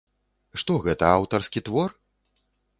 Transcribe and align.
Што 0.61 0.77
гэта 0.87 1.05
аўтарскі 1.19 1.65
твор? 1.71 1.89